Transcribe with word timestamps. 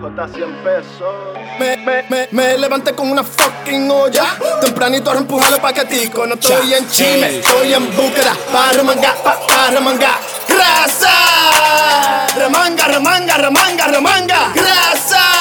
J 0.00 0.28
100 0.28 0.64
pesos. 0.64 1.14
Me, 1.58 1.76
me, 1.76 2.02
me, 2.08 2.28
me 2.30 2.58
levanté 2.58 2.94
con 2.94 3.10
una 3.10 3.22
fucking 3.22 3.90
olla. 3.90 4.24
Tempranito 4.60 5.10
a 5.10 5.16
empujar 5.16 5.50
los 5.50 5.60
paqueticos. 5.60 6.26
No 6.26 6.34
estoy 6.34 6.74
en 6.74 6.88
Chile, 6.90 7.38
estoy 7.38 7.74
en 7.74 7.94
búsqueda. 7.96 8.34
Pa' 8.52 8.72
remangar, 8.72 9.16
pa', 9.22 9.38
pa 9.46 9.70
remangar. 9.70 10.18
¡Grasa! 10.48 12.26
Remanga, 12.36 12.86
remanga, 12.86 13.36
remanga, 13.36 13.86
remanga. 13.86 14.52
¡Grasa! 14.54 15.37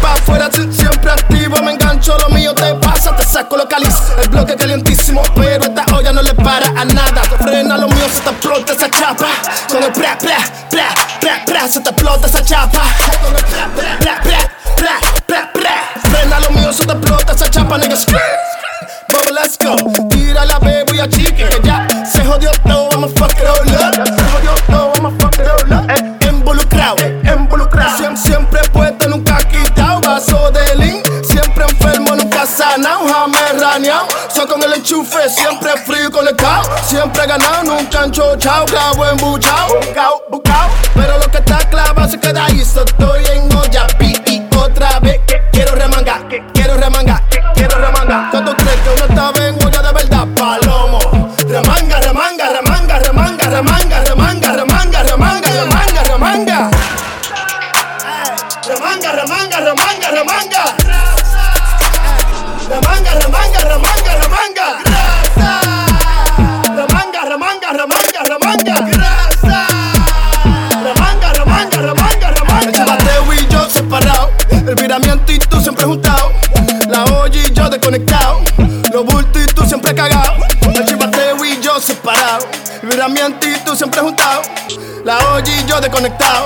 Pa' 0.00 0.14
afuera, 0.14 0.48
si- 0.52 0.72
siempre 0.72 1.10
activo. 1.10 1.56
Me 1.62 1.72
engancho, 1.72 2.16
lo 2.18 2.28
mío 2.34 2.54
te 2.54 2.74
pasa, 2.76 3.14
te 3.16 3.24
saco 3.24 3.56
lo 3.56 3.68
caliz. 3.68 3.94
El 4.22 4.28
bloque 4.28 4.56
calientísimo, 4.56 5.22
pero 5.34 5.64
esta 5.64 5.84
olla 5.94 6.12
no 6.12 6.22
le 6.22 6.34
para 6.34 6.66
a 6.68 6.84
nada. 6.84 7.22
Frena 7.40 7.76
lo 7.76 7.88
mío, 7.88 8.06
se 8.12 8.20
te 8.20 8.30
explota 8.30 8.72
esa 8.72 8.90
chapa. 8.90 9.26
Con 9.68 9.82
el 9.82 9.92
pra, 9.92 10.16
pra, 10.18 10.38
pra, 10.70 10.88
pra, 11.20 11.44
pra, 11.46 11.68
se 11.68 11.80
te 11.80 11.90
explota 11.90 12.26
esa 12.26 12.42
chapa. 12.42 12.82
Con 13.22 13.34
el 13.36 13.44
pra, 13.44 13.68
pra, 13.74 14.20
pra, 14.20 14.38
pra, 14.76 15.00
pra, 15.00 15.12
pra, 15.26 15.52
pra. 15.52 16.10
Frena 16.10 16.40
lo 16.40 16.50
mío, 16.50 16.72
se 16.72 16.84
te 16.84 16.92
explota 16.92 17.32
esa 17.32 17.50
chapa, 17.50 17.78
nigga. 17.78 17.96
Bubble, 19.10 19.32
let's 19.32 19.56
go. 19.58 19.74
Tira 20.10 20.44
la 20.44 20.58
baby 20.58 21.00
a 21.00 21.08
chiqui, 21.08 21.32
que 21.42 21.60
ya 21.64 21.86
se 22.04 22.24
jodió 22.24 22.50
todo. 22.66 22.90
I'ma 22.92 23.08
fuck 23.08 23.32
it 23.32 23.46
all 23.46 23.67
sanado. 32.82 33.08
Jamás 33.08 33.60
raneado. 33.60 34.08
Soy 34.34 34.46
con 34.46 34.62
el 34.62 34.72
enchufe, 34.74 35.28
siempre 35.28 35.70
frío 35.78 36.08
y 36.08 36.10
conectado. 36.10 36.62
Siempre 36.82 37.26
ganado, 37.26 37.64
nunca 37.64 38.04
enchochado. 38.04 38.66
Clavo 38.66 39.06
embuchado, 39.06 39.80
bucao, 39.80 40.22
bucao. 40.30 40.68
Pero 40.94 41.18
lo 41.18 41.30
que 41.30 41.38
está 41.38 41.58
clavado 41.70 42.08
se 42.08 42.18
queda 42.18 42.44
ahí. 42.44 42.64
So 42.64 42.84
estoy 42.84 43.24
en 43.32 43.54
olla, 43.56 43.86
pi 43.98 44.14
y 44.26 44.46
otra 44.56 45.00
vez. 45.00 45.20
Quiero 45.52 45.74
remangar, 45.74 46.28
quiero 46.52 46.76
remangar, 46.76 47.22
quiero 47.54 47.78
remangar. 47.78 48.30
¿Cuánto 48.30 48.56
crees 48.56 48.80
que 48.80 48.90
uno 48.90 49.04
estaba 49.08 49.46
en 49.46 49.54
olla 49.66 49.82
de 49.82 49.92
verdad? 49.92 50.26
Palomo. 50.36 51.34
Remanga, 51.48 52.00
remanga, 52.00 52.48
remanga, 52.50 52.98
remanga, 52.98 53.48
remanga, 53.48 54.00
remanga, 54.04 54.52
remanga, 54.52 55.02
remanga, 55.02 55.52
remanga, 55.52 56.02
remanga. 56.04 56.70
Remanga, 58.68 59.12
remanga, 59.12 59.60
remanga, 59.60 60.10
remanga. 60.10 61.17
Remanga, 62.68 63.14
remanga, 63.14 63.60
remanga, 63.64 64.12
remanga. 64.20 64.66
Remanga, 66.76 67.20
remanga, 67.24 67.72
remanga, 67.72 68.20
remanga. 68.28 68.74
Remanga, 70.84 71.32
remanga, 71.32 71.78
remanga, 71.80 72.30
remanga. 72.30 72.66
El 72.66 72.72
chivateo 72.74 73.32
y 73.32 73.46
yo 73.48 73.70
separado. 73.70 74.30
El 74.50 74.74
viramiento 74.74 75.32
y 75.32 75.38
tú 75.38 75.60
siempre 75.62 75.86
juntado. 75.86 76.30
La 76.88 77.04
olla 77.04 77.40
y 77.42 77.50
yo 77.54 77.70
desconectado. 77.70 78.42
Los 78.92 79.04
bultos 79.06 79.42
y 79.42 79.46
tú 79.46 79.64
siempre 79.64 79.94
cagado. 79.94 80.34
El 80.60 80.84
chivateo 80.84 81.42
y 81.46 81.58
yo 81.62 81.80
separado. 81.80 82.46
El 82.82 82.88
viramiento 82.90 83.48
y 83.48 83.56
tú 83.64 83.74
siempre 83.74 84.02
juntado. 84.02 84.42
La 85.04 85.16
olla 85.32 85.50
y 85.50 85.64
yo 85.64 85.80
desconectado. 85.80 86.44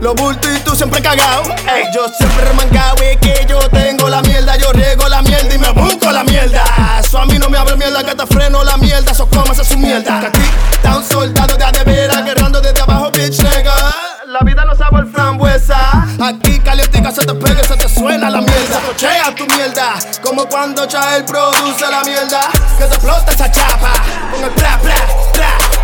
Los 0.00 0.16
bultos 0.16 0.50
y 0.56 0.58
tú 0.64 0.74
siempre 0.74 1.00
cagado. 1.00 1.44
Ey, 1.72 1.84
yo 1.94 2.08
siempre 2.08 2.46
remangado 2.46 2.96
y 3.04 3.16
que 3.18 3.46
yo 3.48 3.60
tengo 3.70 4.08
la 4.08 4.20
mierda. 4.22 4.56
Yo 4.56 4.72
se 17.82 17.88
se 17.88 17.94
suena 18.00 18.30
la 18.30 18.40
mierda. 18.40 18.80
Cochea 18.86 19.34
tu 19.34 19.46
mierda. 19.46 19.94
Como 20.22 20.46
cuando 20.46 20.86
Chael 20.86 21.24
produce 21.24 21.86
la 21.90 22.02
mierda. 22.04 22.40
Que 22.78 22.84
te 22.84 22.94
explota 22.94 23.32
esa 23.32 23.50
chapa. 23.50 23.92
Con 24.32 24.44
el 24.44 24.50
pla, 24.50 24.78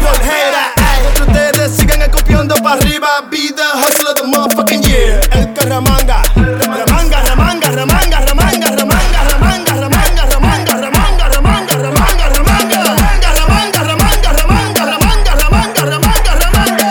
porjera. 0.00 0.72
Ay, 0.76 1.12
que 1.14 1.22
ustedes 1.22 1.76
sigan 1.76 2.02
escupiendo 2.02 2.54
para 2.56 2.76
arriba. 2.80 3.08
Be 3.30 3.52
the 3.52 3.62
hustler 3.80 4.12
of 4.12 4.20
the 4.20 4.26
motherfucking 4.26 4.82
year. 4.82 5.20
El 5.32 5.52
que 5.52 5.60
remanga. 5.62 6.22
Remanga, 6.36 7.20
remanga, 7.22 7.68
remanga, 7.70 8.20
remanga, 8.20 8.20
remanga, 8.20 8.70
remanga, 8.70 9.20
remanga, 9.24 9.74
remanga, 9.74 10.26
remanga, 10.26 10.74
remanga, 10.76 11.28
remanga, 11.28 11.68
remanga. 11.68 11.78
Remanga, 11.78 12.28
remanga, 12.28 12.82
remanga, 12.82 14.32
remanga, 14.32 14.84
remanga, 14.84 15.34
remanga, 15.34 15.84
remanga, 15.84 16.34
remanga. 16.34 16.86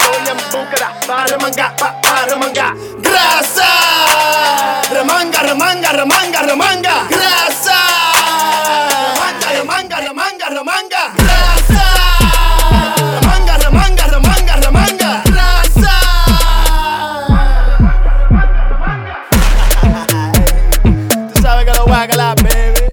Estoy 0.00 0.28
en 0.30 0.36
búsqueda 0.50 0.88
para 1.06 1.26
remangar, 1.26 1.76
pa- 1.76 2.00
para 2.00 2.26
remangar. 2.26 2.74
¡Grasa! 3.02 3.71
Remanga, 6.02 6.42
remanga. 6.42 7.06
¡Grasa! 7.08 7.78
Remanga, 9.14 10.00
remanga, 10.00 10.00
remanga, 10.00 10.48
remanga. 10.48 11.12
¡Grasa! 11.14 11.84
Remanga, 13.20 13.56
remanga, 13.58 14.06
remanga, 14.08 14.56
remanga. 14.56 15.22
¡Grasa! 15.26 15.96
Tú 21.32 21.40
sabes 21.40 21.64
que 21.66 21.72
lo 21.72 21.86
voy 21.86 21.94
a 21.94 22.08
calar, 22.08 22.36
baby. 22.42 22.84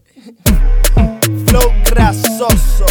Flow 1.47 1.73
grasoso. 1.85 2.85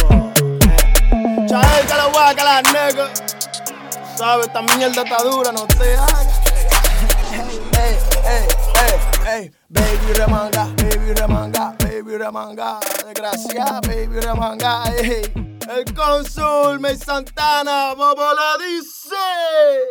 Chael 1.47 1.85
que 1.87 1.95
lo 1.95 2.09
voy 2.09 2.23
a 2.25 2.35
calar, 2.35 2.63
nigga. 2.65 3.07
Sabes, 4.17 4.47
esta 4.47 4.61
mierda 4.63 5.01
está 5.01 5.23
dura, 5.23 5.53
no 5.53 5.65
te 5.65 5.95
hagas. 5.95 6.38
Baby 9.69 10.13
remanga, 10.15 10.65
baby 10.75 11.13
remanga, 11.13 11.75
baby 11.79 12.17
remanga, 12.17 12.79
desgracia, 12.79 13.79
baby 13.81 14.19
remanga, 14.19 14.83
ey. 14.99 15.23
El 15.69 15.85
cónsul 15.93 16.79
May 16.79 16.95
Santana, 16.97 17.93
Bobo 17.95 18.33
lo 18.33 18.57
dice. 18.57 19.87